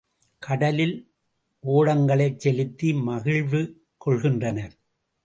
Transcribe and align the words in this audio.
கடலில் 0.39 0.95
ஓடங்களைச் 1.63 2.39
செலுத்தி 2.39 2.93
மசிழ்வு 2.93 3.61
கொள்கின்றனர். 4.05 4.73